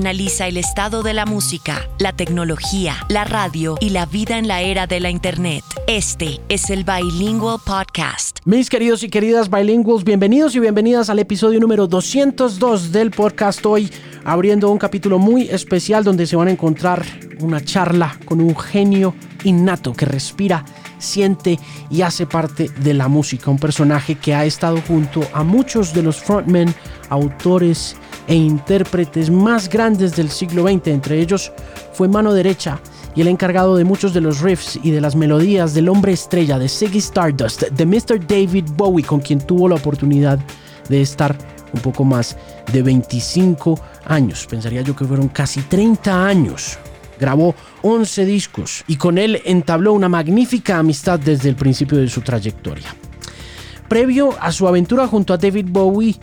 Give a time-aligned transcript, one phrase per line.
[0.00, 4.62] analiza el estado de la música, la tecnología, la radio y la vida en la
[4.62, 5.62] era de la Internet.
[5.86, 8.38] Este es el Bilingual Podcast.
[8.46, 13.64] Mis queridos y queridas bilinguals, bienvenidos y bienvenidas al episodio número 202 del podcast.
[13.66, 13.92] Hoy
[14.24, 17.04] abriendo un capítulo muy especial donde se van a encontrar
[17.40, 19.14] una charla con un genio
[19.44, 20.64] innato que respira
[20.96, 21.58] siente
[21.90, 23.50] y hace parte de la música.
[23.50, 26.74] Un personaje que ha estado junto a muchos de los frontmen,
[27.10, 27.96] autores
[28.30, 30.86] e intérpretes más grandes del siglo XX.
[30.86, 31.52] Entre ellos
[31.92, 32.80] fue mano derecha
[33.16, 36.56] y el encargado de muchos de los riffs y de las melodías del hombre estrella
[36.58, 38.24] de Ziggy Stardust, de Mr.
[38.24, 40.38] David Bowie, con quien tuvo la oportunidad
[40.88, 41.36] de estar
[41.72, 42.36] un poco más
[42.72, 44.46] de 25 años.
[44.46, 46.78] Pensaría yo que fueron casi 30 años.
[47.18, 52.20] Grabó 11 discos y con él entabló una magnífica amistad desde el principio de su
[52.22, 52.94] trayectoria.
[53.88, 56.16] Previo a su aventura junto a David Bowie,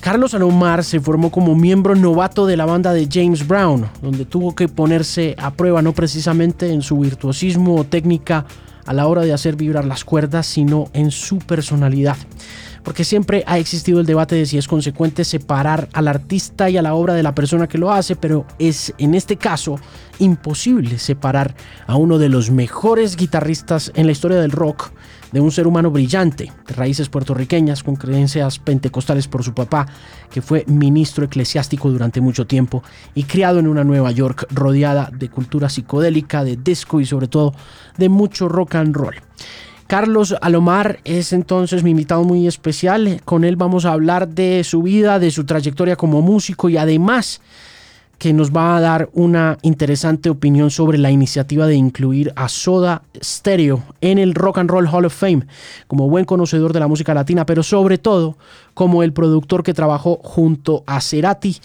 [0.00, 4.54] Carlos Alomar se formó como miembro novato de la banda de James Brown, donde tuvo
[4.54, 8.46] que ponerse a prueba no precisamente en su virtuosismo o técnica
[8.86, 12.16] a la hora de hacer vibrar las cuerdas, sino en su personalidad.
[12.88, 16.82] Porque siempre ha existido el debate de si es consecuente separar al artista y a
[16.82, 19.78] la obra de la persona que lo hace, pero es en este caso
[20.20, 21.54] imposible separar
[21.86, 24.90] a uno de los mejores guitarristas en la historia del rock
[25.32, 29.84] de un ser humano brillante, de raíces puertorriqueñas, con creencias pentecostales por su papá,
[30.30, 32.82] que fue ministro eclesiástico durante mucho tiempo
[33.14, 37.52] y criado en una Nueva York rodeada de cultura psicodélica, de disco y sobre todo
[37.98, 39.16] de mucho rock and roll.
[39.88, 43.22] Carlos Alomar es entonces mi invitado muy especial.
[43.24, 47.40] Con él vamos a hablar de su vida, de su trayectoria como músico y además
[48.18, 53.00] que nos va a dar una interesante opinión sobre la iniciativa de incluir a Soda
[53.24, 55.46] Stereo en el Rock and Roll Hall of Fame,
[55.86, 58.36] como buen conocedor de la música latina, pero sobre todo
[58.74, 61.56] como el productor que trabajó junto a Cerati,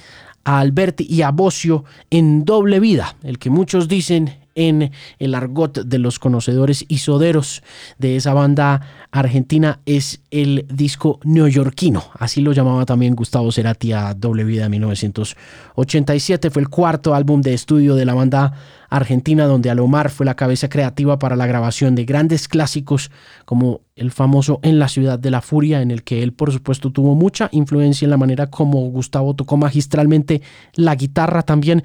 [0.45, 5.79] a Alberti y a Bocio en Doble Vida, el que muchos dicen en el argot
[5.79, 7.63] de los conocedores y soderos
[7.97, 8.81] de esa banda
[9.11, 12.03] argentina es el disco neoyorquino.
[12.17, 16.49] Así lo llamaba también Gustavo Cerati a Doble Vida en 1987.
[16.49, 18.53] Fue el cuarto álbum de estudio de la banda
[18.89, 23.09] argentina donde Alomar fue la cabeza creativa para la grabación de grandes clásicos
[23.45, 26.91] como el famoso En la ciudad de la furia, en el que él por supuesto
[26.91, 30.41] tuvo mucha influencia en la manera como Gustavo tocó magistralmente
[30.75, 31.83] la guitarra también.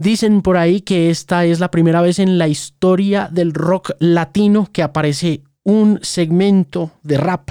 [0.00, 4.66] Dicen por ahí que esta es la primera vez en la historia del rock latino
[4.72, 7.50] que aparece un segmento de rap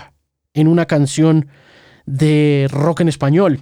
[0.55, 1.45] en una canción
[2.09, 3.61] de rock en español.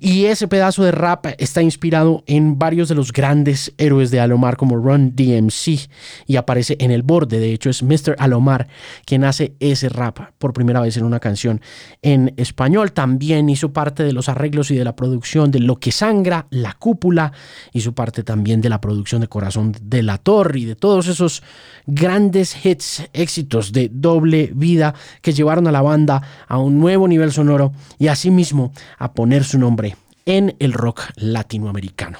[0.00, 4.56] Y ese pedazo de rap está inspirado en varios de los grandes héroes de Alomar
[4.56, 5.90] como Run DMC
[6.26, 7.38] y aparece en el borde.
[7.38, 8.16] De hecho, es Mr.
[8.18, 8.68] Alomar
[9.04, 11.60] quien hace ese rap por primera vez en una canción
[12.00, 12.92] en español.
[12.92, 16.72] También hizo parte de los arreglos y de la producción de Lo que sangra, La
[16.72, 17.32] cúpula,
[17.72, 21.42] hizo parte también de la producción de Corazón de la Torre y de todos esos
[21.86, 27.32] grandes hits, éxitos de doble vida que llevaron a la banda a un nuevo nivel
[27.32, 32.18] sonoro y asimismo a poner su nombre en el rock latinoamericano.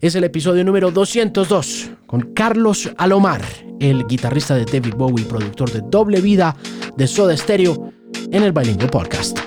[0.00, 3.42] Es el episodio número 202 con Carlos Alomar,
[3.80, 6.54] el guitarrista de David Bowie, productor de Doble Vida
[6.96, 7.92] de Soda Stereo,
[8.30, 9.45] en el Bilingual Podcast.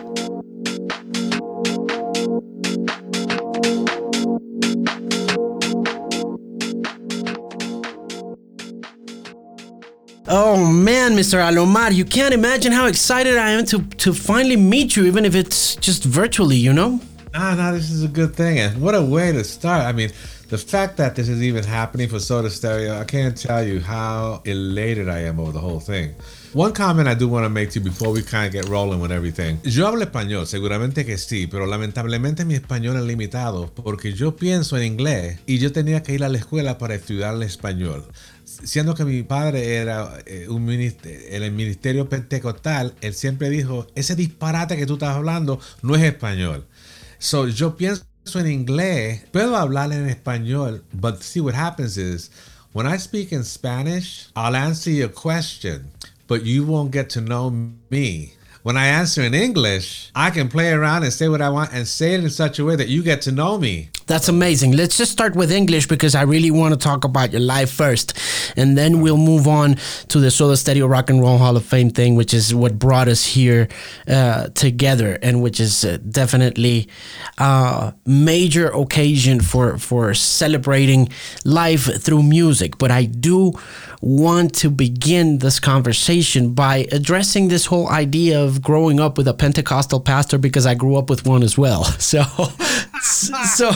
[10.31, 11.40] Oh man, Mr.
[11.40, 15.34] Alomar, you can't imagine how excited I am to, to finally meet you, even if
[15.34, 17.01] it's just virtually, you know?
[17.33, 18.59] Ah, no, this is a good thing.
[18.59, 19.88] And what a way to start.
[19.88, 20.12] I mean,
[20.50, 24.44] the fact that this is even happening for Soda Stereo, I can't tell you how
[24.45, 26.13] elated I am over the whole thing.
[26.53, 29.00] One comment I do want to make to you before we kind of get rolling
[29.00, 29.59] with everything.
[29.63, 34.77] Yo hablo español, seguramente que sí, pero lamentablemente mi español es limitado porque yo pienso
[34.77, 38.06] en inglés y yo tenía que ir a la escuela para estudiar el español
[38.63, 43.88] siendo que mi padre era eh, un ministerio, en el ministerio pentecostal, él siempre dijo,
[43.95, 46.65] ese disparate que tú estás hablando no es español.
[47.17, 48.03] So, yo pienso
[48.35, 52.31] en inglés, puedo hablar en español, but see what happens is,
[52.73, 55.91] when I speak in Spanish, I'll answer your question,
[56.27, 57.51] but you won't get to know
[57.89, 58.33] me.
[58.63, 61.88] when I answer in English, I can play around and say what I want and
[61.88, 63.89] say it in such a way that you get to know me.
[64.09, 64.71] That's amazing.
[64.71, 68.17] Let's just start with English because I really want to talk about your life first.
[68.57, 69.75] And then we'll move on
[70.07, 73.07] to the Soda Stereo Rock and Roll Hall of Fame thing, which is what brought
[73.07, 73.67] us here
[74.07, 76.89] uh, together and which is uh, definitely
[77.38, 81.09] a uh, major occasion for, for celebrating
[81.45, 82.79] life through music.
[82.79, 83.53] But I do
[84.01, 89.35] want to begin this conversation by addressing this whole idea of growing up with a
[89.35, 91.85] Pentecostal pastor because I grew up with one as well.
[92.00, 92.23] So,
[93.01, 93.71] so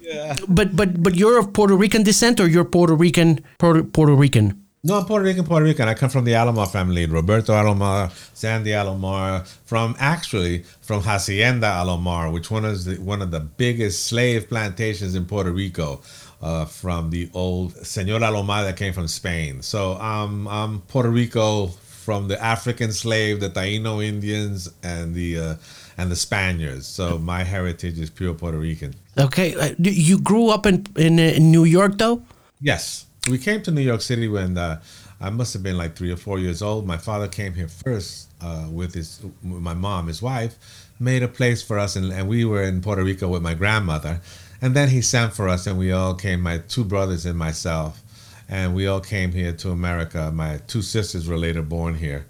[0.00, 0.36] yeah.
[0.48, 4.64] But but but you're of Puerto Rican descent, or you're Puerto Rican Puerto, Puerto Rican.
[4.84, 5.88] No, I'm Puerto Rican, Puerto Rican.
[5.88, 12.32] I come from the Alomar family, Roberto Alomar, Sandy Alomar, from actually from Hacienda Alomar,
[12.32, 16.00] which one is the, one of the biggest slave plantations in Puerto Rico,
[16.40, 19.62] uh, from the old Señor Alomar that came from Spain.
[19.62, 25.54] So um, I'm Puerto Rico from the African slave, the Taino Indians, and the uh,
[25.98, 26.86] and the Spaniards.
[26.86, 28.94] So my heritage is pure Puerto Rican.
[29.18, 32.22] Okay, you grew up in, in in New York though.
[32.60, 34.80] Yes, we came to New York City when uh,
[35.20, 36.86] I must have been like three or four years old.
[36.86, 40.56] My father came here first uh, with his with my mom, his wife,
[41.00, 44.20] made a place for us, and, and we were in Puerto Rico with my grandmother.
[44.60, 46.40] And then he sent for us, and we all came.
[46.40, 48.00] My two brothers and myself,
[48.48, 50.30] and we all came here to America.
[50.32, 52.26] My two sisters were later born here.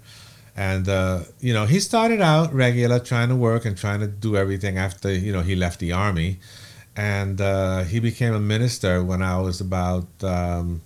[0.55, 4.35] And uh, you know, he started out regular, trying to work and trying to do
[4.35, 6.39] everything after you know he left the army
[6.99, 10.81] and uh, he became a minister when I was about um,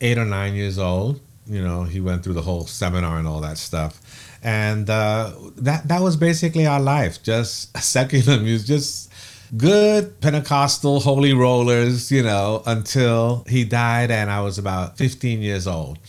[0.00, 1.20] eight or nine years old.
[1.46, 4.00] You know, he went through the whole seminar and all that stuff,
[4.42, 9.12] and uh, that that was basically our life, just secular music, just
[9.56, 15.68] good Pentecostal holy rollers, you know, until he died, and I was about 15 years
[15.68, 16.00] old.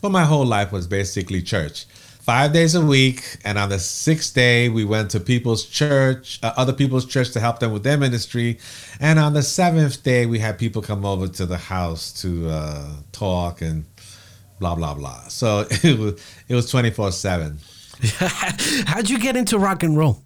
[0.00, 1.86] But my whole life was basically church
[2.22, 3.36] five days a week.
[3.44, 7.40] And on the sixth day, we went to people's church, uh, other people's church to
[7.40, 8.58] help them with their ministry.
[9.00, 12.92] And on the seventh day, we had people come over to the house to uh,
[13.10, 13.84] talk and
[14.60, 15.22] blah, blah, blah.
[15.28, 17.58] So it was, it was 24 7.
[18.86, 20.22] How'd you get into rock and roll?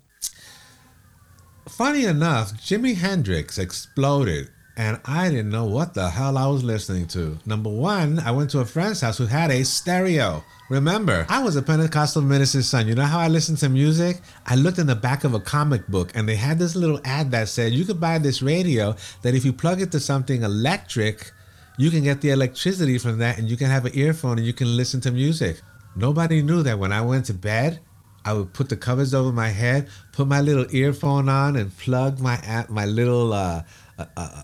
[1.68, 7.06] Funny enough, Jimi Hendrix exploded and I didn't know what the hell I was listening
[7.08, 7.38] to.
[7.46, 10.44] Number one, I went to a friend's house who had a stereo.
[10.68, 12.86] Remember, I was a Pentecostal minister's son.
[12.86, 14.20] You know how I listened to music?
[14.44, 17.30] I looked in the back of a comic book and they had this little ad
[17.30, 21.32] that said you could buy this radio that if you plug it to something electric,
[21.78, 24.52] you can get the electricity from that and you can have an earphone and you
[24.52, 25.60] can listen to music.
[25.94, 27.80] Nobody knew that when I went to bed,
[28.26, 32.18] I would put the covers over my head, put my little earphone on, and plug
[32.18, 33.62] my my little uh,
[33.98, 34.42] uh, uh,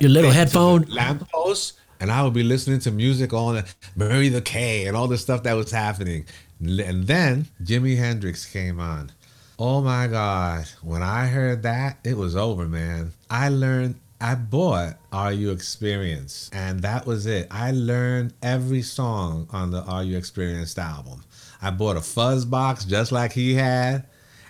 [0.00, 3.64] your little headphone lamppost and I would be listening to music on
[3.94, 6.26] Murray the K and all the stuff that was happening.
[6.60, 9.12] And then Jimi Hendrix came on.
[9.58, 10.66] Oh my God.
[10.82, 13.12] When I heard that, it was over, man.
[13.30, 17.48] I learned, I bought Are You Experienced, and that was it.
[17.50, 21.24] I learned every song on the Are You Experienced album.
[21.62, 24.06] I bought a fuzz box just like he had,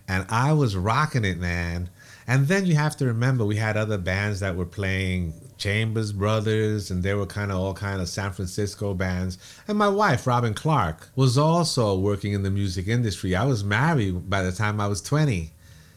[0.08, 1.88] and I was rocking it, man.
[2.26, 6.90] And then you have to remember we had other bands that were playing Chambers Brothers,
[6.90, 9.38] and they were kind of all kind of San Francisco bands.
[9.68, 13.34] And my wife, Robin Clark, was also working in the music industry.
[13.34, 15.52] I was married by the time I was 20.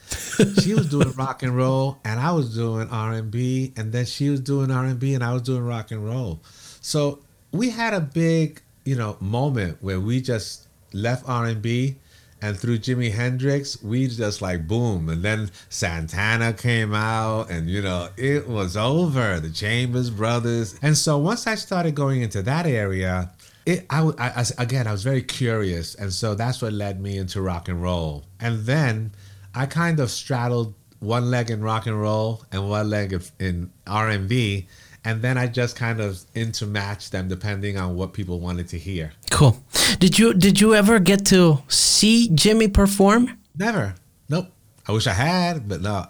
[0.61, 4.39] she was doing rock and roll, and I was doing R&B, and then she was
[4.39, 6.41] doing R&B, and I was doing rock and roll.
[6.81, 7.19] So
[7.51, 11.95] we had a big, you know, moment where we just left R&B
[12.41, 15.09] and through Jimi Hendrix, we just like boom.
[15.09, 19.39] And then Santana came out, and you know, it was over.
[19.39, 20.79] The Chambers Brothers.
[20.81, 23.31] And so once I started going into that area,
[23.65, 25.95] it, I, I, again, I was very curious.
[25.95, 28.25] And so that's what led me into rock and roll.
[28.39, 29.11] And then
[29.53, 34.67] I kind of straddled one leg in rock and roll and one leg in R&B
[35.05, 39.13] and then I just kind of intermatched them depending on what people wanted to hear.
[39.31, 39.57] Cool.
[39.99, 43.37] Did you did you ever get to see Jimmy perform?
[43.57, 43.95] Never.
[44.27, 44.47] Nope.
[44.87, 46.05] I wish I had, but no.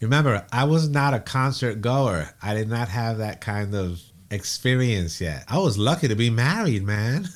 [0.00, 2.30] Remember, I was not a concert goer.
[2.42, 5.44] I did not have that kind of experience yet.
[5.48, 7.26] I was lucky to be married, man.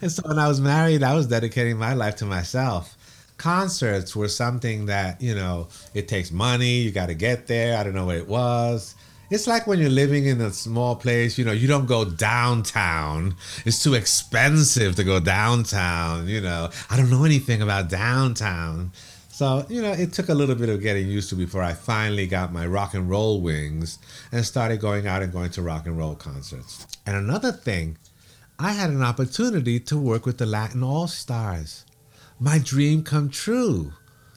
[0.00, 2.96] and so when I was married, I was dedicating my life to myself.
[3.36, 7.76] Concerts were something that, you know, it takes money, you got to get there.
[7.76, 8.94] I don't know what it was
[9.30, 13.36] it's like when you're living in a small place, you know, you don't go downtown.
[13.64, 16.70] It's too expensive to go downtown, you know.
[16.90, 18.92] I don't know anything about downtown.
[19.28, 22.28] So, you know, it took a little bit of getting used to before I finally
[22.28, 23.98] got my rock and roll wings
[24.30, 26.86] and started going out and going to rock and roll concerts.
[27.04, 27.98] And another thing,
[28.60, 31.84] I had an opportunity to work with the Latin All Stars.
[32.38, 33.92] my dream come true.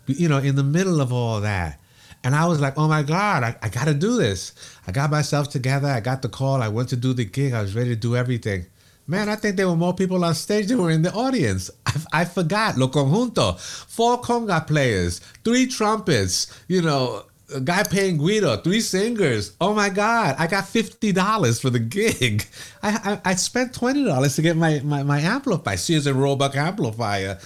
[0.08, 1.80] You know, in the middle of all that.
[2.24, 4.54] And I was like, oh my God, I, I got to do this.
[4.86, 5.88] I got myself together.
[5.88, 6.62] I got the call.
[6.62, 7.54] I went to do the gig.
[7.54, 8.66] I was ready to do everything.
[9.10, 11.72] Man, I think there were more people on stage than were in the audience.
[11.86, 12.78] I, I forgot.
[12.78, 13.58] Lo conjunto.
[13.60, 17.24] Four conga players, three trumpets, you know,
[17.56, 19.56] a guy paying Guido, three singers.
[19.62, 22.46] Oh my God, I got $50 for the gig.
[22.84, 27.40] I, I, I spent $20 to get my, my, my amplifier, Sears and Roebuck amplifier.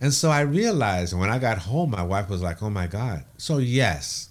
[0.00, 3.24] And so I realized when I got home, my wife was like, oh my God.
[3.36, 4.30] So yes,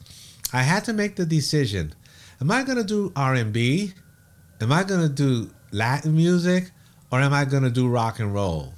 [0.52, 1.94] I had to make the decision.
[2.42, 3.94] Am I going to do R&B?
[4.62, 6.72] Am I going to do Latin music?
[7.12, 8.74] Or am I going to do rock and roll?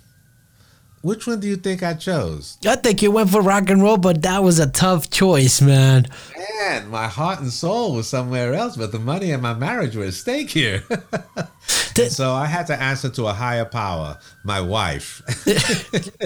[1.02, 2.58] Which one do you think I chose?
[2.66, 6.08] I think you went for rock and roll, but that was a tough choice, man.
[6.38, 10.06] Man, my heart and soul was somewhere else, but the money and my marriage were
[10.06, 10.84] at stake here.
[12.10, 15.22] so I had to answer to a higher power, my wife.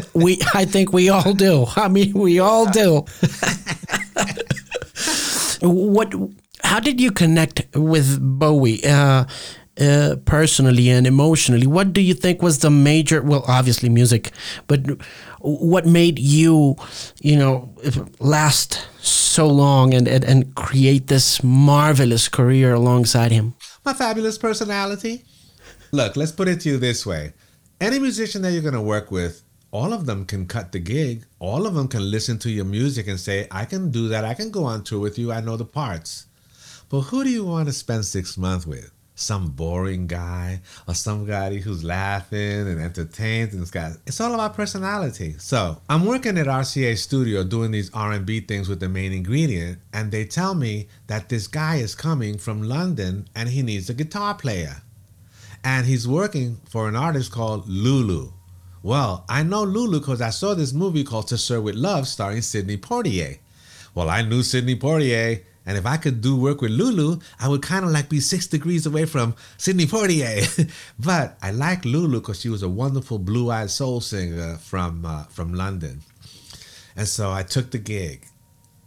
[0.13, 1.65] we, I think we all do.
[1.75, 3.05] I mean, we all do.
[5.61, 6.13] what?
[6.63, 8.83] How did you connect with Bowie?
[8.85, 9.25] Uh,
[9.77, 13.21] uh, personally and emotionally, what do you think was the major?
[13.21, 14.31] Well, obviously music,
[14.67, 14.79] but
[15.39, 16.77] what made you,
[17.21, 17.75] you know,
[18.19, 23.53] last so long and and, and create this marvelous career alongside him?
[23.83, 25.25] My fabulous personality.
[25.95, 27.31] Look, let's put it to you this way:
[27.79, 31.25] any musician that you're going to work with, all of them can cut the gig.
[31.39, 34.25] All of them can listen to your music and say, "I can do that.
[34.25, 35.31] I can go on tour with you.
[35.31, 36.25] I know the parts."
[36.89, 38.91] But who do you want to spend six months with?
[39.17, 40.59] some boring guy
[40.89, 46.05] or somebody who's laughing and entertained and it's got it's all about personality so i'm
[46.05, 50.53] working at rca studio doing these r&b things with the main ingredient and they tell
[50.53, 54.81] me that this guy is coming from london and he needs a guitar player
[55.65, 58.31] and he's working for an artist called lulu
[58.83, 62.41] well i know lulu because i saw this movie called to sir with love starring
[62.41, 63.37] sidney poitier
[63.93, 67.63] well i knew sidney poitier and if I could do work with Lulu, I would
[67.63, 70.71] kind of like be six degrees away from Sidney Poitier.
[70.99, 75.55] but I like Lulu because she was a wonderful blue-eyed soul singer from uh, from
[75.55, 76.01] London.
[76.95, 78.27] And so I took the gig.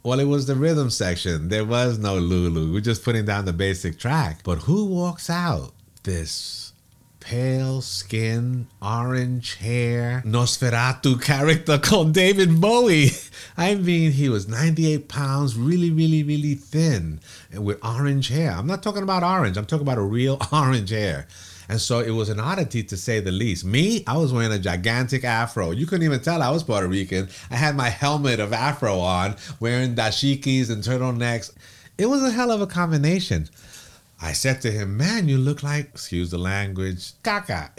[0.03, 1.49] Well, it was the rhythm section.
[1.49, 2.71] There was no Lulu.
[2.71, 4.39] We're just putting down the basic track.
[4.45, 5.73] But who walks out?
[6.03, 6.58] This
[7.29, 13.11] pale skin, orange hair, Nosferatu character called David Bowie.
[13.57, 17.19] I mean, he was 98 pounds, really, really, really thin,
[17.51, 18.53] and with orange hair.
[18.53, 21.27] I'm not talking about orange, I'm talking about a real orange hair.
[21.69, 23.63] And so it was an oddity to say the least.
[23.63, 25.69] Me, I was wearing a gigantic afro.
[25.69, 27.29] You couldn't even tell I was Puerto Rican.
[27.51, 31.51] I had my helmet of afro on, wearing dashikis and turtlenecks.
[31.99, 33.49] It was a hell of a combination.
[34.21, 37.71] I said to him, Man, you look like, excuse the language, caca.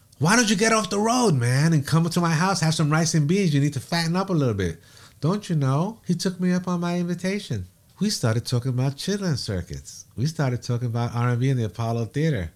[0.18, 2.90] Why don't you get off the road, man, and come to my house, have some
[2.90, 3.52] rice and beans?
[3.52, 4.80] You need to fatten up a little bit.
[5.20, 6.00] Don't you know?
[6.06, 7.66] He took me up on my invitation.
[8.00, 10.06] We started talking about chitlin circuits.
[10.16, 12.52] We started talking about R&B in the Apollo Theater.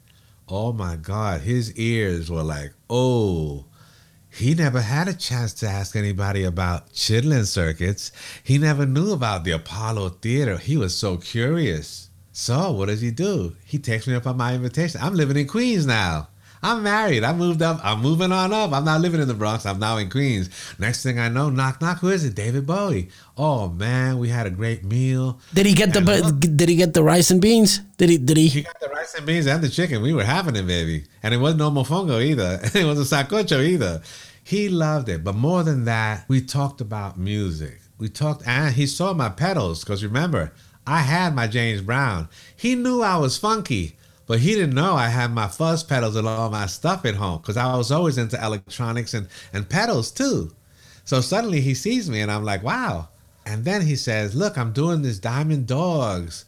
[0.49, 3.67] Oh my God, his ears were like, oh.
[4.31, 8.13] He never had a chance to ask anybody about chitlin circuits.
[8.43, 10.59] He never knew about the Apollo Theater.
[10.59, 12.08] He was so curious.
[12.39, 13.57] So what does he do?
[13.65, 15.01] He takes me up on my invitation.
[15.03, 16.29] I'm living in Queens now.
[16.63, 17.25] I'm married.
[17.25, 17.81] I moved up.
[17.83, 18.73] I'm moving on up.
[18.73, 19.67] I'm not living in the Bronx.
[19.67, 20.49] I'm now in Queens.
[20.79, 21.99] Next thing I know, knock knock.
[21.99, 22.37] Who is it?
[22.37, 23.09] David Bowie.
[23.37, 25.41] Oh man, we had a great meal.
[25.53, 26.01] Did he get the
[26.39, 27.81] Did he get the rice and beans?
[27.97, 28.19] Did he?
[28.19, 28.47] Did he?
[28.47, 30.01] He got the rice and beans and the chicken.
[30.01, 31.07] We were having it, baby.
[31.25, 32.61] And it wasn't no mofongo either.
[32.73, 34.01] it wasn't sacocho either.
[34.45, 35.25] He loved it.
[35.25, 37.81] But more than that, we talked about music.
[37.99, 40.53] We talked, and he saw my pedals because remember,
[40.89, 42.31] I had my James Brown.
[42.57, 46.27] He knew I was funky, but he didn't know I had my fuzz pedals and
[46.27, 50.51] all my stuff at home because I was always into electronics and, and pedals too.
[51.05, 53.09] So suddenly he sees me and I'm like, wow.
[53.45, 56.47] And then he says, look, I'm doing this Diamond Dogs.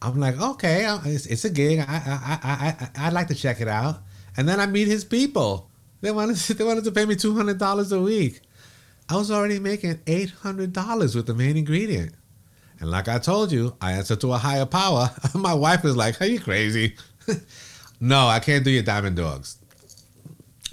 [0.00, 1.80] I'm like, okay, uh, it's, it's a gig.
[1.80, 2.66] I, I, I,
[3.02, 3.98] I, I'd like to check it out.
[4.38, 5.68] And then I meet his people.
[6.00, 8.40] They wanted, they wanted to pay me $200 a week.
[9.10, 12.14] I was already making $800 with the main ingredient.
[12.82, 15.08] And like I told you, I answer to a higher power.
[15.36, 16.96] My wife is like, Are you crazy?
[18.00, 19.56] no, I can't do your diamond dogs.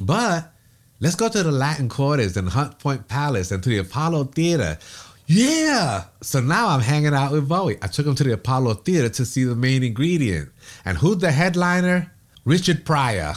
[0.02, 0.52] But
[1.00, 4.80] let's go to the Latin Quarters and Hunt Point Palace and to the Apollo Theater.
[5.28, 6.06] Yeah.
[6.22, 7.78] So now I'm hanging out with Bowie.
[7.84, 10.50] I took him to the Apollo Theater to see the main ingredient.
[10.86, 12.12] And who's the headliner?
[12.44, 13.36] Richard Pryor.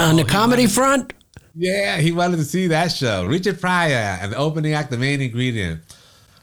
[0.00, 1.12] On the oh, comedy wanted, front?
[1.54, 3.26] Yeah, he wanted to see that show.
[3.26, 5.82] Richard Pryor and the opening act, the main ingredient.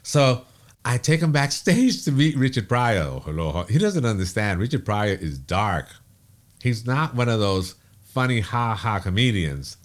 [0.02, 0.46] So
[0.88, 3.20] I take him backstage to meet Richard Pryor.
[3.20, 3.66] Hello.
[3.68, 4.58] He doesn't understand.
[4.58, 5.86] Richard Pryor is dark.
[6.62, 7.74] He's not one of those
[8.06, 9.76] funny ha ha comedians.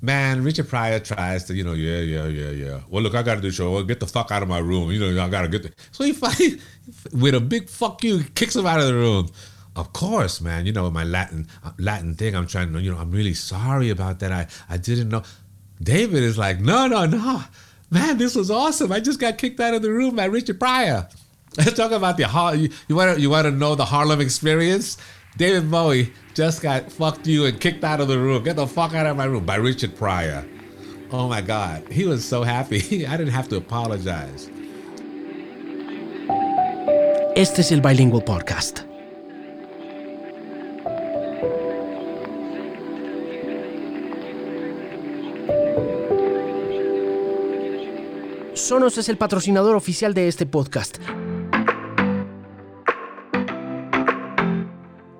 [0.00, 2.80] Man, Richard Pryor tries to, you know, yeah, yeah, yeah, yeah.
[2.88, 3.72] Well, look, I got to do show.
[3.72, 4.92] Well, get the fuck out of my room.
[4.92, 5.72] You know, I got to get the.
[5.90, 6.60] So he fight
[7.12, 9.30] with a big fuck you, kicks him out of the room.
[9.74, 10.66] Of course, man.
[10.66, 12.36] You know, my Latin uh, Latin thing.
[12.36, 14.30] I'm trying to, you know, I'm really sorry about that.
[14.30, 15.24] I I didn't know.
[15.82, 17.42] David is like, no, no, no,
[17.94, 18.92] man, this was awesome.
[18.92, 21.08] I just got kicked out of the room by Richard Pryor.
[21.56, 22.24] Let's talk about the
[22.58, 24.98] you, you want to you want to know the Harlem experience.
[25.36, 28.42] David Bowie just got fucked you and kicked out of the room.
[28.44, 30.44] Get the fuck out of my room by Richard Pryor.
[31.10, 31.88] Oh my God.
[31.90, 33.06] He was so happy.
[33.06, 34.50] I didn't have to apologize.
[37.36, 38.84] Este es el Bilingual Podcast.
[48.64, 50.96] Sonos es el patrocinador oficial de este podcast.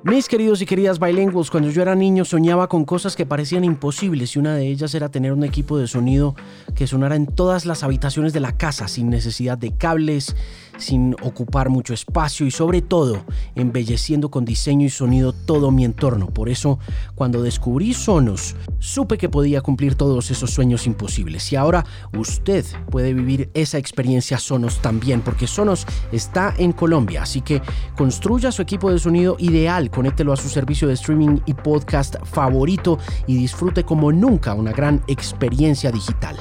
[0.03, 4.35] Mis queridos y queridas bilingües, cuando yo era niño soñaba con cosas que parecían imposibles
[4.35, 6.35] y una de ellas era tener un equipo de sonido
[6.75, 10.35] que sonara en todas las habitaciones de la casa sin necesidad de cables,
[10.77, 16.29] sin ocupar mucho espacio y sobre todo embelleciendo con diseño y sonido todo mi entorno.
[16.29, 16.79] Por eso,
[17.15, 21.53] cuando descubrí Sonos, supe que podía cumplir todos esos sueños imposibles.
[21.53, 21.85] Y ahora
[22.17, 27.23] usted puede vivir esa experiencia Sonos también, porque Sonos está en Colombia.
[27.23, 27.63] Así que
[27.97, 32.99] construya su equipo de sonido ideal, conéctelo a su servicio de streaming y podcast favorito
[33.27, 36.37] y disfrute como nunca una gran experiencia digital.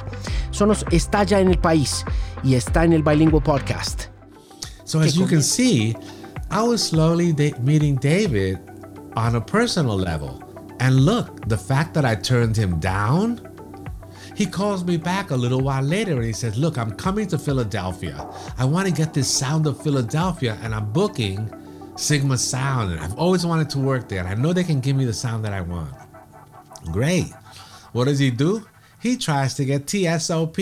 [0.52, 2.06] Sonos está ya en el país
[2.44, 4.14] y está en el Bilingual Podcast.
[4.94, 5.96] So as you can see,
[6.52, 8.60] I was slowly meeting David
[9.16, 10.40] on a personal level.
[10.80, 13.42] And look, the fact that I turned him down,
[14.36, 17.40] he calls me back a little while later and he says, Look, I'm coming to
[17.40, 18.24] Philadelphia.
[18.60, 21.50] I want to get this sound of Philadelphia and I'm booking
[21.96, 22.92] Sigma Sound.
[22.92, 24.20] And I've always wanted to work there.
[24.20, 25.90] And I know they can give me the sound that I want.
[26.92, 27.34] Great.
[27.94, 28.64] What does he do?
[29.04, 30.56] He tries to get TSOP,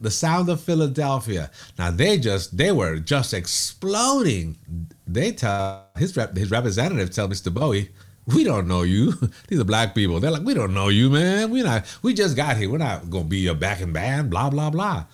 [0.00, 1.50] the sound of Philadelphia.
[1.78, 4.56] Now they just they were just exploding.
[5.06, 7.52] They tell his rep, his representative tell Mr.
[7.52, 7.90] Bowie,
[8.26, 9.12] we don't know you.
[9.48, 10.20] These are black people.
[10.20, 11.50] They're like, we don't know you, man.
[11.50, 12.70] We not we just got here.
[12.70, 15.04] We're not gonna be your backing band, blah, blah, blah.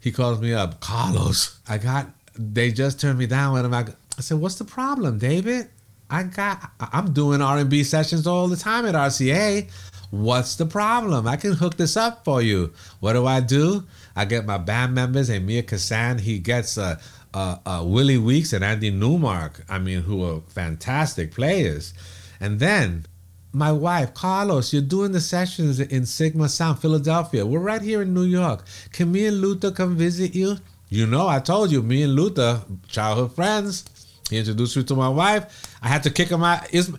[0.00, 1.60] He calls me up, Carlos.
[1.68, 5.18] I got they just turned me down and I'm like I said, What's the problem,
[5.18, 5.68] David?
[6.10, 9.70] I got I'm doing R&B sessions all the time at RCA.
[10.14, 11.26] What's the problem?
[11.26, 12.72] I can hook this up for you.
[13.00, 13.82] What do I do?
[14.14, 16.20] I get my band members, Amir Kassan.
[16.20, 17.00] He gets uh,
[17.34, 19.64] uh, uh, Willie Weeks and Andy Newmark.
[19.68, 21.94] I mean, who are fantastic players.
[22.38, 23.06] And then
[23.52, 27.44] my wife, Carlos, you're doing the sessions in Sigma Sound, Philadelphia.
[27.44, 28.64] We're right here in New York.
[28.92, 30.58] Can me and Luther come visit you?
[30.88, 33.84] You know, I told you, me and Luther, childhood friends.
[34.30, 35.68] He introduced me to my wife.
[35.82, 36.72] I had to kick him out.
[36.72, 36.90] Is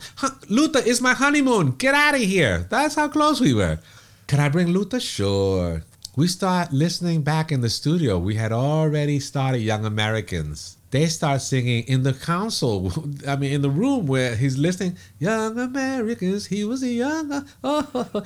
[0.50, 0.82] Luther?
[0.86, 1.72] It's my honeymoon.
[1.72, 2.68] Get out of here.
[2.70, 3.80] That's how close we were.
[4.28, 5.00] Can I bring Luther?
[5.00, 5.84] Sure.
[6.16, 8.18] We start listening back in the studio.
[8.18, 10.78] We had already started Young Americans.
[10.92, 12.94] They start singing in the council.
[13.28, 14.98] I mean, in the room where he's listening.
[15.20, 16.46] Young Americans.
[16.46, 17.46] He was a young.
[17.64, 17.82] Oh,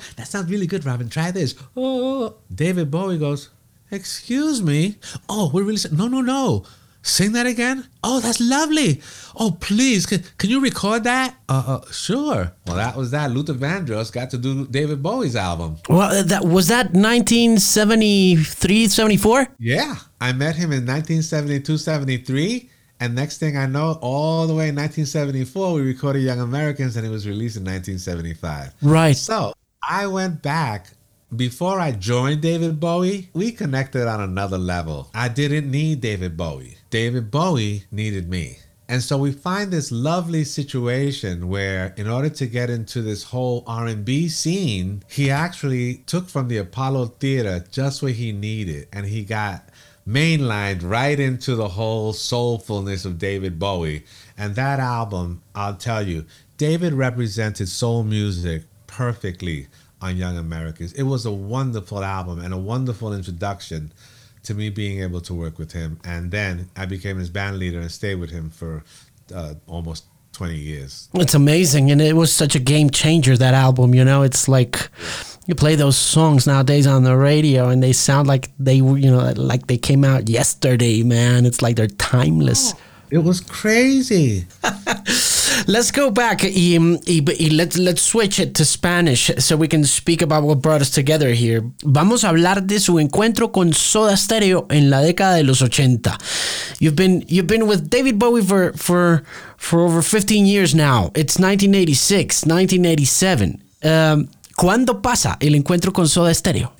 [0.16, 1.08] that sounds really good, Robin.
[1.08, 1.54] Try this.
[1.74, 3.50] Oh, oh, oh, David Bowie goes.
[3.90, 4.98] Excuse me.
[5.28, 5.80] Oh, we're really.
[5.90, 6.64] No, no, no.
[7.02, 7.86] Sing that again?
[8.04, 9.00] Oh, that's lovely.
[9.34, 11.34] Oh, please, can, can you record that?
[11.48, 12.52] Uh, uh, sure.
[12.66, 13.30] Well, that was that.
[13.30, 15.78] Luther Vandross got to do David Bowie's album.
[15.88, 19.48] Well, that was that 1973, 74?
[19.58, 22.68] Yeah, I met him in 1972, 73.
[23.02, 27.06] And next thing I know, all the way in 1974, we recorded Young Americans and
[27.06, 28.74] it was released in 1975.
[28.82, 29.16] Right.
[29.16, 30.88] So I went back
[31.34, 35.10] before I joined David Bowie, we connected on another level.
[35.14, 36.76] I didn't need David Bowie.
[36.90, 38.58] David Bowie needed me.
[38.88, 43.62] And so we find this lovely situation where in order to get into this whole
[43.68, 49.22] R&B scene, he actually took from the Apollo Theater just what he needed and he
[49.22, 49.68] got
[50.08, 54.04] mainlined right into the whole soulfulness of David Bowie.
[54.36, 56.26] And that album, I'll tell you,
[56.56, 59.68] David represented soul music perfectly
[60.02, 60.92] on Young Americans.
[60.94, 63.92] It was a wonderful album and a wonderful introduction
[64.44, 65.98] to me being able to work with him.
[66.04, 68.84] And then I became his band leader and stayed with him for
[69.34, 71.08] uh, almost 20 years.
[71.14, 71.90] It's amazing.
[71.90, 73.94] And it was such a game changer, that album.
[73.94, 74.88] You know, it's like
[75.46, 79.10] you play those songs nowadays on the radio and they sound like they were, you
[79.10, 81.44] know, like they came out yesterday, man.
[81.44, 82.72] It's like they're timeless.
[82.72, 84.46] Oh, it was crazy.
[85.66, 89.84] let's go back y, y, y let's, let's switch it to Spanish so we can
[89.84, 91.62] speak about what brought us together here.
[91.84, 96.18] Vamos a hablar de su encuentro con Soda Stereo en la década de los 80.
[96.78, 99.22] You've been you've been with David Bowie for for
[99.56, 101.10] for over 15 years now.
[101.14, 103.62] It's 1986, 1987.
[103.82, 106.72] Um, ¿Cuándo pasa el encuentro con Soda Stereo?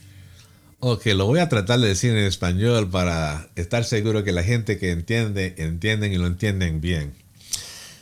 [0.81, 4.79] Ok, lo voy a tratar de decir en español para estar seguro que la gente
[4.79, 7.13] que entiende, entienden y lo entienden bien.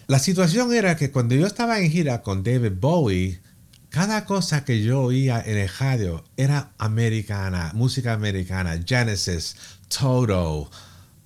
[0.08, 3.42] La situación era que cuando yo estaba en gira con David Bowie,
[3.90, 9.54] cada cosa que yo oía en el radio era americana, música americana, Genesis,
[9.88, 10.70] Toto,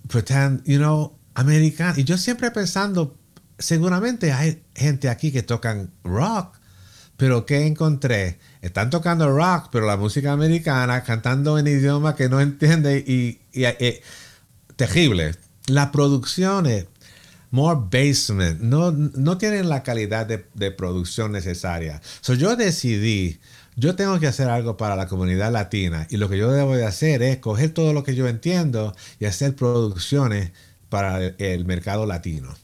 [0.09, 1.95] pretend, you know, americana.
[1.97, 3.17] Y yo siempre pensando,
[3.57, 6.57] seguramente hay gente aquí que tocan rock,
[7.17, 8.41] pero ¿qué encontré?
[8.63, 14.03] Están tocando rock, pero la música americana, cantando en idioma que no entiende y, eh,
[14.75, 15.37] terrible.
[15.69, 16.87] Las producciones,
[17.53, 22.01] more basement, no, no tienen la calidad de, producción necesaria.
[22.23, 23.39] So yo decidí,
[23.77, 26.87] yo tengo que hacer algo para la comunidad latina y lo que yo debo de
[26.87, 30.51] hacer es coger todo lo que yo entiendo y hacer producciones
[30.89, 32.55] para el mercado latino.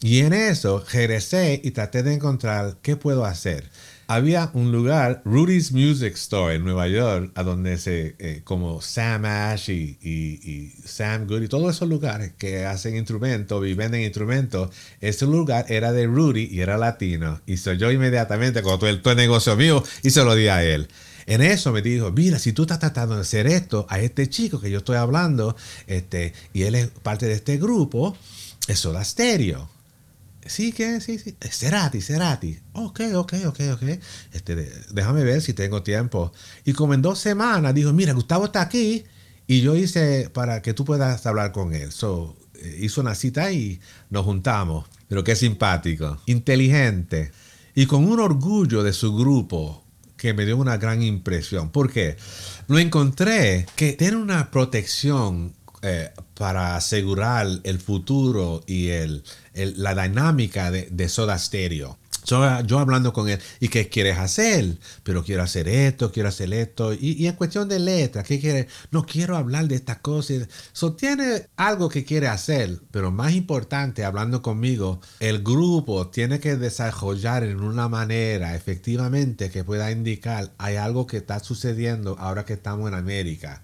[0.00, 3.70] Y en eso regresé y traté de encontrar qué puedo hacer.
[4.14, 9.24] Había un lugar, Rudy's Music Store en Nueva York, a donde se, eh, como Sam
[9.24, 14.68] Ash y, Sam Good y todos esos lugares que hacen instrumentos y venden instrumentos,
[15.00, 17.40] ese lugar era de Rudy y era latino.
[17.46, 20.48] Y soy yo inmediatamente, con todo el, todo el negocio mío, y se lo di
[20.48, 20.88] a él.
[21.24, 24.60] En eso me dijo, mira, si tú estás tratando de hacer esto a este chico
[24.60, 28.14] que yo estoy hablando, este, y él es parte de este grupo,
[28.68, 29.70] es Soda Stereo.
[30.44, 31.36] Sí, que sí, sí.
[31.40, 32.58] Cerati, Cerati.
[32.72, 33.82] Ok, ok, ok, ok.
[34.32, 34.54] Este,
[34.90, 36.32] déjame ver si tengo tiempo.
[36.64, 39.04] Y como en dos semanas dijo, mira, Gustavo está aquí.
[39.46, 41.92] Y yo hice para que tú puedas hablar con él.
[41.92, 44.86] So, eh, hizo una cita y nos juntamos.
[45.08, 46.20] Pero qué simpático.
[46.26, 47.30] Inteligente.
[47.74, 49.84] Y con un orgullo de su grupo
[50.16, 51.70] que me dio una gran impresión.
[51.70, 52.16] ¿Por qué?
[52.68, 60.70] Lo encontré que tiene una protección eh, para asegurar el futuro y el, la dinámica
[60.70, 61.98] de, Soda Stereo.
[62.24, 64.78] yo hablando con él, ¿y qué quieres hacer?
[65.02, 66.94] Pero quiero hacer esto, quiero hacer esto.
[66.94, 68.68] Y, en cuestión de letra, ¿qué quiere?
[68.92, 70.48] No quiero hablar de estas cosas.
[70.72, 76.54] So, tiene algo que quiere hacer, pero más importante, hablando conmigo, el grupo tiene que
[76.56, 82.52] desarrollar en una manera efectivamente que pueda indicar hay algo que está sucediendo ahora que
[82.52, 83.62] estamos en América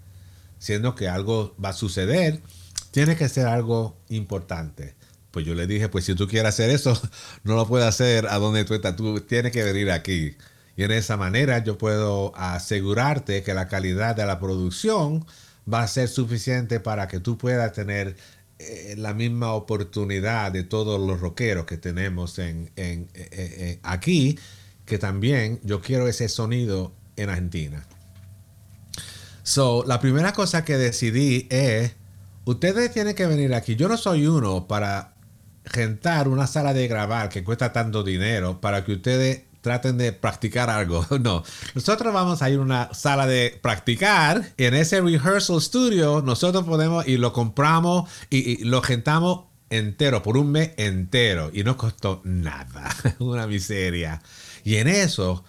[0.59, 2.43] siendo que algo va a suceder,
[2.91, 4.95] tiene que ser algo importante.
[5.31, 7.01] Pues yo le dije, pues si tú quieres hacer eso,
[7.45, 10.37] no lo puedes hacer a donde tú estás, tú tienes que venir aquí.
[10.77, 15.27] Y en esa manera yo puedo asegurarte que la calidad de la producción
[15.73, 18.17] va a ser suficiente para que tú puedas tener
[18.59, 24.39] eh, la misma oportunidad de todos los rockeros que tenemos en, eh, eh, aquí,
[24.87, 27.87] que también yo quiero ese sonido en Argentina.
[29.49, 31.93] So, la primera cosa que decidí es,
[32.45, 33.77] ustedes tienen que venir aquí.
[33.77, 35.15] Yo no soy uno para
[35.65, 40.69] rentar una sala de grabar que cuesta tanto dinero para que ustedes traten de practicar
[40.69, 41.07] algo.
[41.21, 44.53] No, nosotros vamos a ir a una sala de practicar.
[44.59, 50.37] En ese rehearsal studio nosotros podemos y lo compramos y, y lo rentamos entero, por
[50.37, 51.51] un mes entero.
[51.55, 52.95] Y no costó nada.
[53.19, 54.21] Una miseria.
[54.63, 55.43] Y en eso,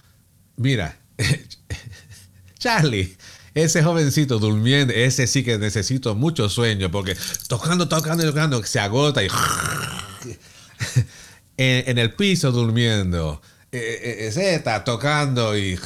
[0.56, 0.98] mira,
[2.60, 3.18] Charlie,
[3.64, 7.16] ese jovencito durmiendo, ese sí que necesito mucho sueño porque
[7.48, 9.28] tocando, tocando, tocando, se agota y
[11.58, 13.42] en, el piso durmiendo.
[13.72, 15.80] E, e, e, está tocando y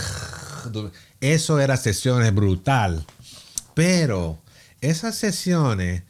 [1.22, 3.06] eso era sesiones brutal.
[3.74, 4.40] Pero
[4.82, 6.04] esas sesiones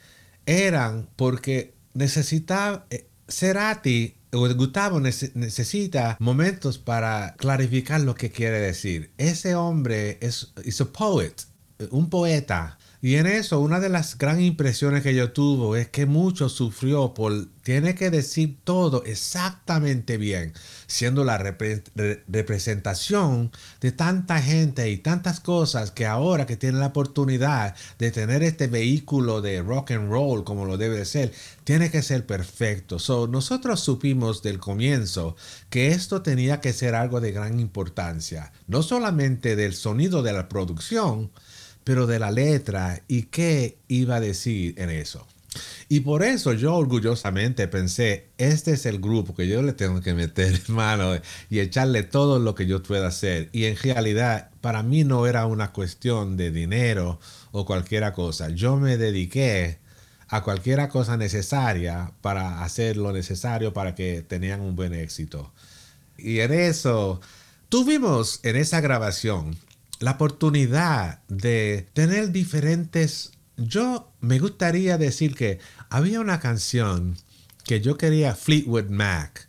[0.46, 9.12] eran porque necesitaba eh, Cerati Gustavo necesita momentos para clarificar lo que quiere decir.
[9.16, 11.34] Ese hombre es un poet,
[11.90, 12.78] un poeta.
[13.04, 17.12] Y en eso, una de las gran impresiones que yo tuve es que mucho sufrió
[17.12, 20.54] por tiene que decir todo exactamente bien,
[20.86, 27.74] siendo la representación de tanta gente y tantas cosas que ahora que tiene la oportunidad
[27.98, 31.32] de tener este vehículo de rock and roll como lo debe de ser,
[31.64, 32.98] tiene que ser perfecto.
[32.98, 35.36] So, nosotros supimos del comienzo
[35.70, 40.48] que esto tenía que ser algo de gran importancia, no solamente del sonido de la
[40.48, 41.30] producción,
[41.84, 45.26] pero de la letra y qué iba a decir en eso.
[45.88, 50.14] Y por eso yo orgullosamente pensé, este es el grupo que yo le tengo que
[50.14, 51.14] meter mano
[51.50, 53.50] y echarle todo lo que yo pueda hacer.
[53.52, 57.20] Y en realidad para mí no era una cuestión de dinero
[57.52, 58.48] o cualquier cosa.
[58.48, 59.78] Yo me dediqué
[60.28, 65.52] a cualquier cosa necesaria para hacer lo necesario para que tenían un buen éxito.
[66.16, 67.20] Y en eso
[67.68, 69.56] tuvimos en esa grabación
[70.00, 73.32] la oportunidad de tener diferentes...
[73.56, 77.16] Yo me gustaría decir que había una canción
[77.64, 79.48] que yo quería Fleetwood Mac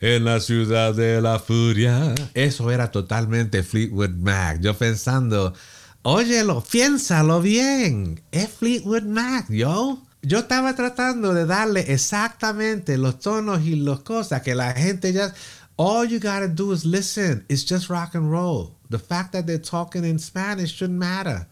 [0.00, 2.14] En la ciudad de la furia.
[2.34, 4.60] Eso era totalmente Fleetwood Mac.
[4.60, 5.54] Yo pensando,
[6.02, 8.22] óyelo, piénsalo bien.
[8.30, 10.02] Es Fleetwood Mac, yo.
[10.28, 15.32] Yo estaba tratando de darle exactamente los tonos y las cosas que la gente ya.
[15.76, 17.44] All you gotta do is listen.
[17.48, 18.72] It's just rock and roll.
[18.90, 21.46] The fact that they're talking in Spanish shouldn't matter.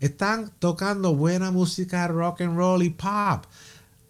[0.00, 3.44] Están tocando buena música rock and roll y pop.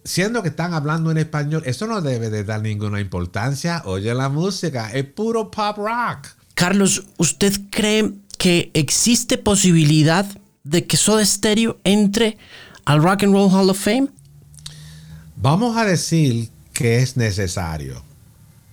[0.05, 3.83] Siendo que están hablando en español, eso no debe de dar ninguna importancia.
[3.85, 6.29] Oye la música, es puro pop rock.
[6.55, 10.25] Carlos, ¿usted cree que existe posibilidad
[10.63, 12.39] de que Soda Stereo entre
[12.85, 14.09] al Rock and Roll Hall of Fame?
[15.37, 18.03] Vamos a decir que es necesario.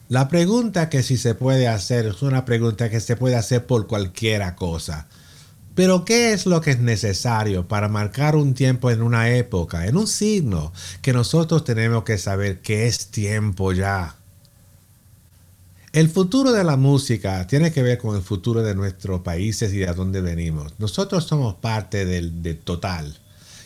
[0.10, 3.88] La pregunta que si se puede hacer es una pregunta que se puede hacer por
[3.88, 5.08] cualquiera cosa.
[5.74, 9.95] Pero ¿qué es lo que es necesario para marcar un tiempo en una época, en
[9.95, 14.17] un signo, que nosotros tenemos que saber que es tiempo ya?
[15.93, 19.78] El futuro de la música tiene que ver con el futuro de nuestros países y
[19.78, 20.74] de dónde venimos.
[20.78, 23.21] Nosotros somos parte del, del total.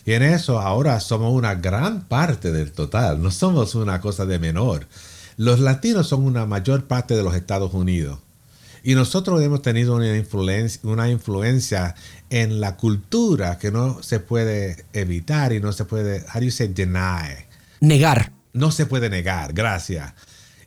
[0.05, 4.37] Y en eso ahora somos una gran parte del total, no somos una cosa de
[4.37, 4.87] menor.
[5.35, 8.19] Los latinos son una mayor parte de los Estados Unidos.
[8.83, 11.95] Y nosotros hemos tenido una influencia, una influencia
[12.29, 16.51] en la cultura que no se puede evitar y no se puede, how do you
[16.51, 17.47] say, deny?
[17.79, 18.31] Negar.
[18.53, 20.13] No se puede negar, gracias.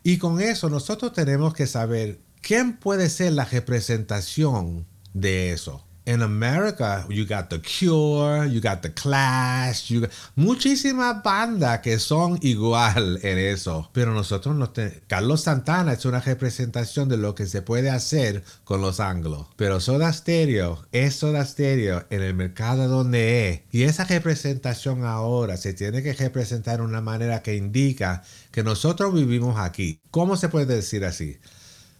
[0.03, 5.85] Y con eso nosotros tenemos que saber quién puede ser la representación de eso.
[6.09, 11.99] En América, you got The Cure, you got The Clash, you got muchísimas bandas que
[11.99, 13.91] son igual en eso.
[13.93, 15.03] Pero nosotros no tenemos.
[15.07, 19.49] Carlos Santana es una representación de lo que se puede hacer con los anglos.
[19.57, 23.61] Pero Soda Stereo es Soda Stereo en el mercado donde es.
[23.71, 29.13] Y esa representación ahora se tiene que representar de una manera que indica que nosotros
[29.13, 30.01] vivimos aquí.
[30.11, 31.39] ¿Cómo se puede decir así?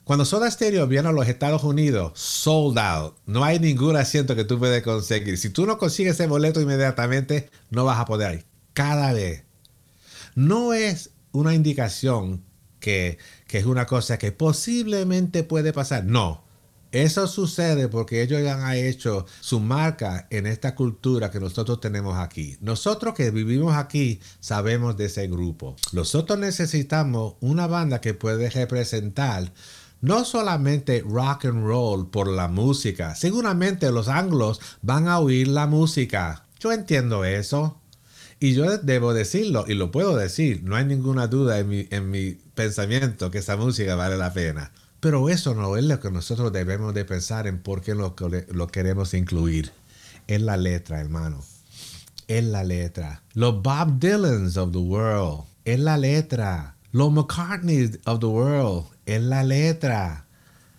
[0.09, 3.19] Cuando Soda Stereo viene a los Estados Unidos, sold out.
[3.27, 5.37] No hay ningún asiento que tú puedas conseguir.
[5.37, 8.45] Si tú no consigues ese boleto inmediatamente, no vas a poder ir.
[8.73, 9.45] Cada vez.
[10.35, 12.43] No es una indicación
[12.81, 16.07] que, que es una cosa que posiblemente puede pasar.
[16.07, 16.43] No.
[16.91, 22.57] Eso sucede porque ellos han hecho su marca en esta cultura que nosotros tenemos aquí.
[22.63, 25.77] Nosotros que vivimos aquí sabemos de ese grupo.
[25.93, 29.53] Nosotros necesitamos una banda que puede representar
[30.01, 35.67] no solamente rock and roll por la música, seguramente los anglos van a oír la
[35.67, 36.45] música.
[36.61, 37.81] Yo entiendo eso.
[38.41, 42.09] Y yo debo decirlo, y lo puedo decir, no hay ninguna duda en mi, en
[42.09, 44.71] mi pensamiento que esa música vale la pena.
[45.01, 48.15] Pero eso no es lo que nosotros debemos de pensar en por qué lo,
[48.49, 49.73] lo queremos incluir.
[50.29, 51.45] Es la letra, hermano.
[52.29, 53.23] Es la letra.
[53.35, 55.45] Los Bob Dylans of the world.
[55.65, 56.77] Es la letra.
[56.93, 60.27] Los McCartney of the world es la letra.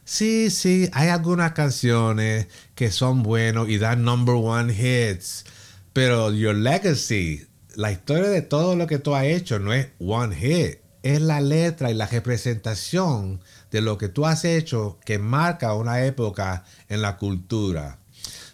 [0.05, 5.45] Sí, sí, hay algunas canciones que son buenos y dan number one hits,
[5.93, 10.35] pero your legacy, la historia de todo lo que tú has hecho no es one
[10.35, 15.73] hit, es la letra y la representación de lo que tú has hecho que marca
[15.73, 17.99] una época en la cultura.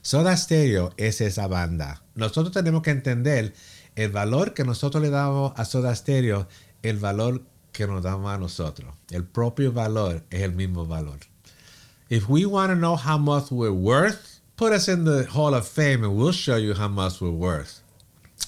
[0.01, 2.03] Soda Stereo es esa banda.
[2.15, 3.53] Nosotros tenemos que entender
[3.95, 6.47] el valor que nosotros le damos a Soda Stereo
[6.81, 7.43] el valor
[7.75, 8.93] que nos damos a nosotros.
[9.11, 11.19] El propio valor es el mismo valor.
[12.09, 15.67] If we want to know how much we're worth, put us in the Hall of
[15.67, 17.81] Fame and we'll show you how much we're worth.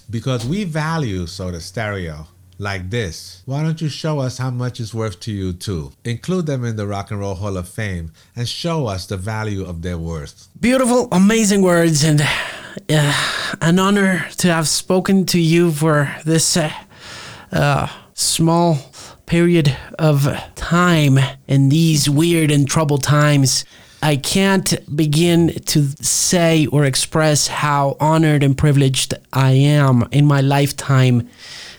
[0.10, 2.28] Because we value Soda Stereo
[2.60, 3.42] like this.
[3.46, 5.92] Why don't you show us how much it's worth to you too?
[6.06, 9.66] Include them in the Rock and Roll Hall of Fame and show us the value
[9.66, 10.48] of their worth.
[10.60, 13.14] Beautiful, amazing words, and uh,
[13.60, 16.72] an honor to have spoken to you for this uh,
[17.52, 18.76] uh, small
[19.28, 23.66] period of time in these weird and troubled times.
[24.02, 30.42] I can't begin to say or express how honored and privileged I am in my
[30.42, 31.30] lifetime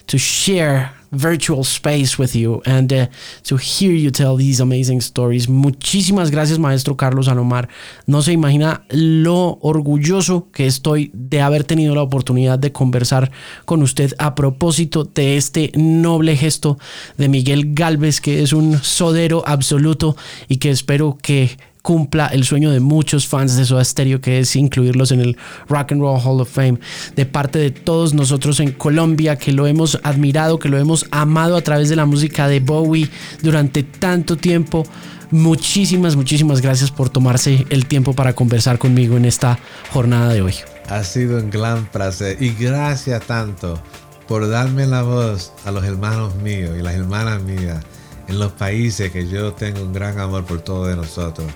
[0.08, 3.06] to share virtual space with you and uh,
[3.44, 5.48] to hear you tell these amazing stories.
[5.48, 7.68] Muchísimas gracias, maestro Carlos Alomar.
[8.06, 13.30] No se imagina lo orgulloso que estoy de haber tenido la oportunidad de conversar
[13.64, 16.78] con usted a propósito de este noble gesto
[17.16, 20.16] de Miguel Galvez, que es un sodero absoluto
[20.48, 21.56] y que espero que
[21.88, 25.38] cumpla el sueño de muchos fans de Soda Stereo, que es incluirlos en el
[25.70, 26.78] Rock and Roll Hall of Fame,
[27.16, 31.56] de parte de todos nosotros en Colombia, que lo hemos admirado, que lo hemos amado
[31.56, 33.08] a través de la música de Bowie
[33.40, 34.84] durante tanto tiempo.
[35.30, 39.58] Muchísimas, muchísimas gracias por tomarse el tiempo para conversar conmigo en esta
[39.90, 40.56] jornada de hoy.
[40.90, 43.82] Ha sido un gran placer y gracias tanto
[44.26, 47.82] por darme la voz a los hermanos míos y las hermanas mías
[48.28, 51.46] en los países que yo tengo un gran amor por todos nosotros.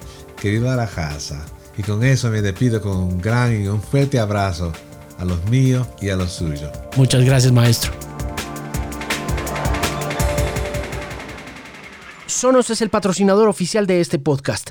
[0.42, 1.40] Que viva la casa.
[1.78, 4.72] Y con eso me despido con un gran y un fuerte abrazo
[5.16, 6.68] a los míos y a los suyos.
[6.96, 7.92] Muchas gracias, maestro.
[12.26, 14.70] Sonos es el patrocinador oficial de este podcast